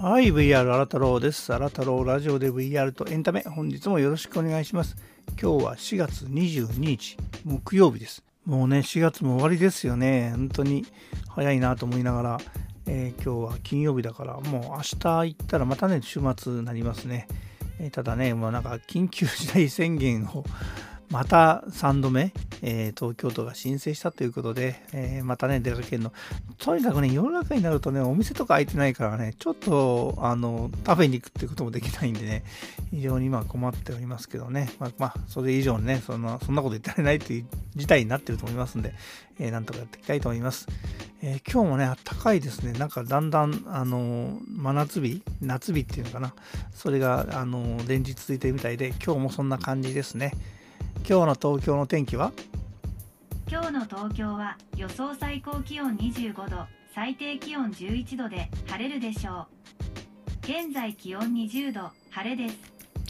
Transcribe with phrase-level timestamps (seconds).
[0.00, 1.52] はい、VR 荒太郎です。
[1.52, 4.94] 荒太郎ラジオで VR とエンタメ、本日もよろしくお願いします。
[5.30, 8.22] 今日は4月22日、木曜日です。
[8.44, 10.30] もうね、4月も終わりですよね。
[10.36, 10.86] 本当に
[11.30, 12.38] 早いなと思いながら、
[12.86, 17.26] えー、今日は金曜日だから、もう明日行ったらまたね、週末になりますね。
[17.80, 20.44] えー、ただね、もうなんか緊急事態宣言を
[21.10, 26.12] また3度目、えー、東京都が申請したということで、えー、またね、出かけるの。
[26.58, 32.44] とにかくね、世の中になるとね、お店とか開いてないからね、ちょっと、あの、食べに行くってこともできないんでね、
[32.90, 38.94] 非常に今困っておりますけどね、まあ、まあ、それ以上にね、そんな、そんなこと言ってられないという事態になってると思いますんで、
[39.38, 40.66] えー、なんとかやっていきたいと思います。
[41.20, 42.72] えー、今日もね、あったかいですね。
[42.72, 46.34] なんかだんだん、あの、真夏日夏日っていうのかな。
[46.72, 50.32] それが、あの、連日続いてるみたいで、今日もそんな感じですね。
[51.08, 52.32] 今日の東京の天気は？
[53.50, 59.46] 今日の東京は予想最高気温25度最低気温11度で晴れるでしょう。
[60.42, 62.58] 現在気温20度晴れです。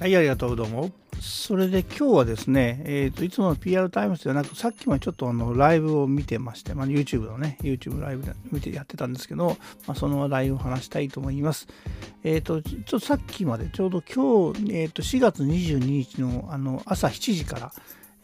[0.00, 11.68] はいありがとうどうもそれで今日はですね、えーと、いつもの PR タイムズではなくさっきもちょっとあのライブを見てまして、まあ、YouTube のね YouTube ライブで見てやってたんですけど、まあ、その話題を話したいと思います。
[12.24, 17.72] えっ、ー、とちょっとさっきまでちょうど今日、えー、と4月22日のあの朝7時から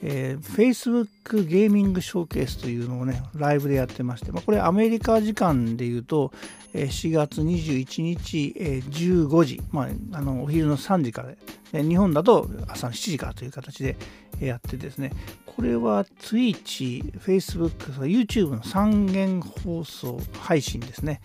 [0.06, 6.30] えー、Facebook ゲーミングショーケースというのをね、ライブでやってまして、まあ、これアメリカ時間で言うと、
[6.74, 11.30] えー、4月21日、えー、15時、まあ、あのお昼の3時から
[11.72, 13.96] で、日本だと朝の7時からという形で
[14.40, 15.10] やってですね、
[15.46, 17.70] これは Twitch、Facebook、
[18.02, 21.22] YouTube の3元放送配信ですね。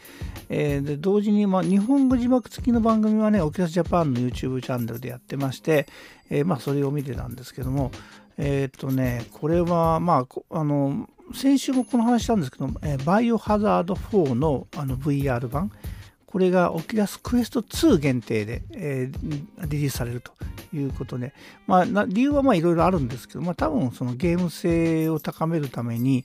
[0.48, 5.86] えー、で同時に、まあ、日本語字幕付きの番組はね、オキラスジャパンの YouTube チャンネルでやってまして、
[6.30, 7.92] えー、まあ、それを見てたんですけども、
[8.42, 15.72] えっ、とね、これは、まあ、あの、先週もこの話したんですけど、えー、バイオハザード4のあの VR 版、
[16.26, 20.32] これがオキラスクエスト2限定で、えー、リリースされると
[20.74, 21.34] いうことで、
[21.68, 26.24] まあ、理由はまあいろいろあるんですけど、まあ、多分そのゲーム性を高めるために、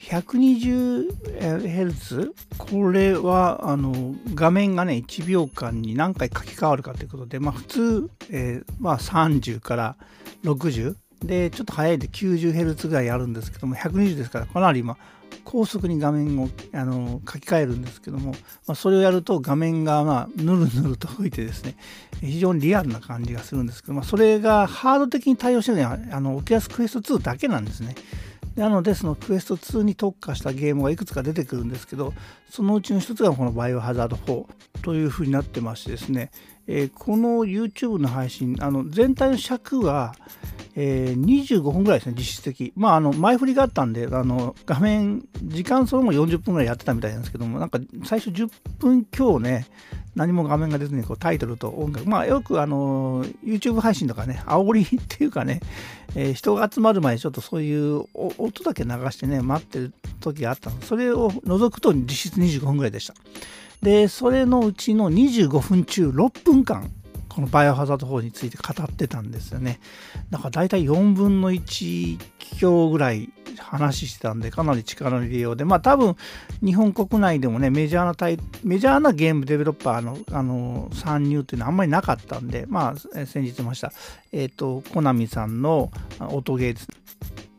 [0.00, 9.96] 120Hz これはあの画面がね1秒間に何回書き換わるかということで、まあ、普通、えー、まあ、30から
[10.44, 10.94] 60
[11.26, 14.96] で、ちょっと速いで 90Hz ぐらいあるんですけども、120ですからかなり今、
[15.44, 18.32] 高速に画面をあの書き換えるんですけども、
[18.66, 21.76] まあ、それをやると画面がまあぬるぬると動いてですね、
[22.20, 27.94] 非常にリアルな感じがするんですけど、まあ、それがハード的に対応してるのは、あの、オキラスクエスト2だけなんですね。
[28.56, 32.14] なので、そのクエスト2に特化したゲームがいくつか出てくるんですけど、
[32.48, 34.46] そのうちの一つがこのバイオハザード4
[34.82, 36.30] というふうになってましてですね、
[36.66, 40.14] えー、この YouTube の配信、あの全体の尺は、
[40.76, 42.72] えー、25分ぐらいですね、実質的。
[42.76, 49.66] まあ、あの、前振りがあったんで、あの、画面、時間そのも40分ぐらいやってたみたいなんですけども、なんか最初10分強ね、
[50.16, 55.60] 何も画面が出ずにこうタイトルと音楽、まあ、よくあの、YouTube 配信とかね、煽りっていうかね、
[56.16, 60.80] えー、人が集まる前にちょっとそういう音だけ流してね、待ってる時があったの。
[60.82, 63.14] それを除くと実質25分ぐらいでした。
[63.82, 66.90] で、それのうちの25分中6分間、
[67.34, 69.80] このバイオハザード4について語ってたんですよね。
[70.30, 72.18] だから大体4分の1
[72.58, 76.14] 強ぐらい話してたんで、かなり力の入れようで、まあ多分
[76.62, 83.92] 日本国内でもね、メジャーなタイメジャーなゲームデベロッパーのあの参入っていうのはあんまりなかったんで、まあ先日言いました、
[84.30, 85.90] えっ、ー、と、コナミさんの
[86.20, 86.88] 音ゲーです。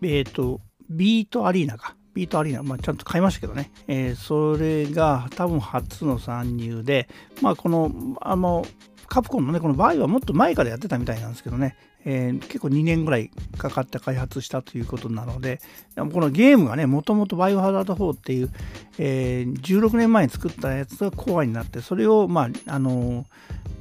[0.03, 1.96] えっ、ー、と、ビートアリーナか。
[2.16, 7.08] ビートアリーナ、まあ、ちゃんと買いましたけどね、えー、それが多分初の参入で、
[7.42, 8.66] まあ、この、あの、
[9.08, 11.75] カプコンのね、このバイはもっと前からやってたみたいなんですけどね、
[12.06, 15.60] えー、結構2年ぐらいかかって開発したということなので、
[15.96, 18.52] このゲームがね、もともとバイオハザード4っていう、
[19.00, 23.26] えー、16年前に作ったやつがコアになって、それを、まあ、あの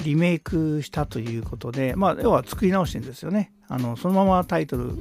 [0.05, 3.53] リメイクしたということで、まあ、要は作り直してるんですよね。
[3.69, 4.93] あのそのままタイトル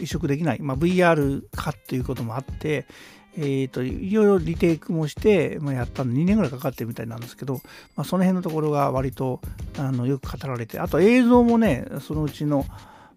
[0.00, 2.86] 移植できない、まあ、VR 化ということもあって、
[3.36, 7.54] えーと、いろいろリテイクもして、まあ、やったの2年ぐらいかかってるみたいなんですけど、
[7.96, 9.40] まあ、その辺のところが割と
[9.78, 12.66] あのよく語られてあと映像もねそのうちの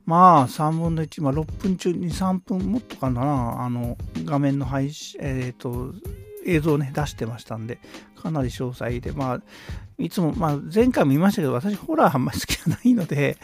[0.06, 5.94] まあ3分の1、まあ、6分中23分もっとかなあの画面の配信、えっ、ー、と
[6.46, 7.80] 映像をね出してましたんで
[8.22, 9.42] かなり詳細でまあ
[9.98, 13.38] いつも、まあ、前回も言いましたけど私ホラーあんまり好きじゃないので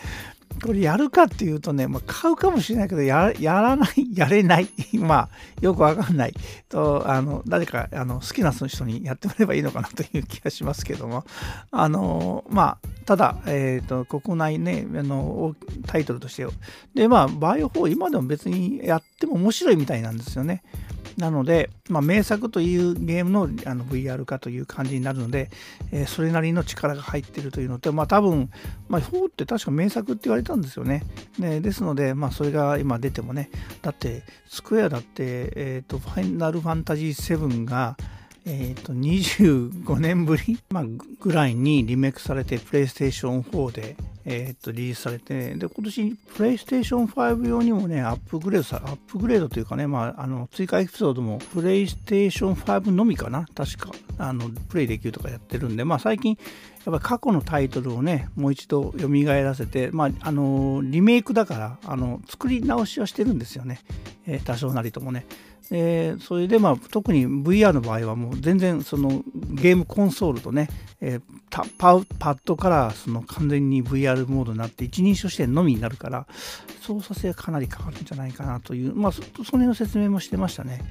[0.63, 4.69] これやるかっていうとね、まあ、買うかもしれないけどや、らない、 やれない。
[4.93, 5.29] まあ、
[5.61, 6.33] よくわかんない。
[6.69, 11.25] と、あの、誰か、あの、好きな人にやってもらえばいいのかなという気がしますけども、
[11.71, 15.55] あの、まあ、ただ、えっ、ー、と、国内ね、あの、
[15.87, 16.45] タイトルとして、
[16.93, 20.63] で、まあ、バイオ4、今でも別にやっても面白いみたいなんですよね。
[21.17, 25.49] なので、まあ、名作というゲームのあの VR 化という感じになるので、
[25.91, 28.49] えー、それなりの力が入っているというのと、まあ、多分、
[28.87, 31.03] まあ、4って確か名作って言われたんですよね。
[31.37, 33.49] ねですので、まあ、それが今出てもね、
[33.81, 37.97] だって、スクエアだって、えっ、ー、と、ファイナルファンタジー7が、
[38.45, 40.85] えっ、ー、と、25年ぶり、 まあ、
[41.19, 43.95] ぐらいにリメイクされて、プレイステーション4で、
[44.25, 56.37] えっ、と、リリースされて、で、今年、プレイステーション5用にもね、アップグレードさ、アップグレードというかね、まあ、あの、追加エピソードも、プレイステーション5のみかな確か、あの、プレイできるとかやってるんで、まあ、最近、
[56.85, 63.81] やっぱ過去のタイトルをね、もう一度蘇らせて、まあ、あの、リメイクだから、あの、作り直しはしてるんですよね。
[64.25, 65.25] えー、多少なりともね。
[65.69, 70.69] えー、それでまあ特に VR の場合はもう全然そのゲームコンソールとね、
[70.99, 71.65] えー、パ
[72.19, 76.27] パッドからその完全に VR モードになって一人称視点のみになるから
[76.81, 80.81] 操作性がかなり変わるんじゃないかなというまあその辺の説明もしてましたね。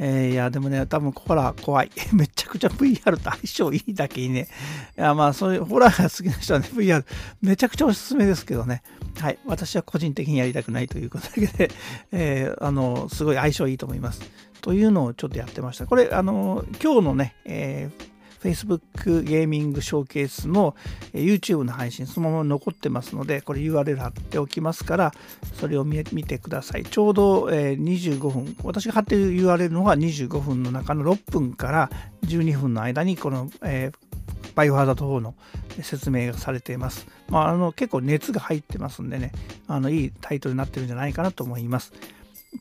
[0.00, 1.90] えー、いや、でもね、多分ホラー怖い。
[2.12, 4.48] めちゃくちゃ VR と相性いいだけにね。
[4.96, 7.04] いや、まあ、そういうホラーが好きな人はね、VR
[7.42, 8.82] めちゃくちゃおすすめですけどね。
[9.18, 9.38] はい。
[9.44, 11.70] 私は個人的にやりたくないということだけで、
[12.12, 14.20] えー、あの、すごい相性いいと思います。
[14.60, 15.86] というのをちょっとやってました。
[15.86, 20.74] これ、あの、今日のね、えー Facebook ゲーミングショーケースの
[21.12, 25.12] YouTube の配信そのまま残ってますので、これ URL 貼っておきますから、
[25.54, 26.84] それを見てください。
[26.84, 31.90] ちょうど25分、私が貼っている URL の方が25分の中の6分から
[32.22, 34.08] 12分の間に、この、えー、
[34.54, 35.34] バイオハザード4の
[35.82, 37.06] 説明がされています。
[37.28, 39.32] まあ、あの結構熱が入ってますんでね、
[39.66, 41.92] あのいいタイトルになってるんじゃないかなと思います。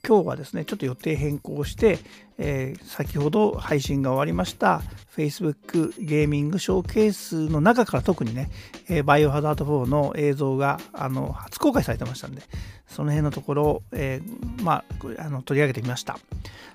[0.06, 2.00] 今日はですね、ちょっと予定変更して、
[2.38, 4.82] えー、先ほど配信が終わりました
[5.16, 8.52] Facebook ゲーミングショーケースの中から特にね、
[8.90, 12.42] えー、バイオハザード4の映像があの初公開されてましたんで、
[12.88, 14.84] その辺のところを、えー、ま
[15.18, 16.20] あ、あの取り上げてみました。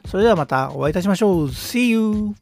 [0.06, 1.46] それではまたお会いいたしましょう。
[1.48, 2.34] See you!